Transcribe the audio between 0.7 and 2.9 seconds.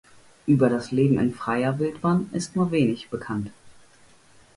Leben in freier Wildbahn ist nur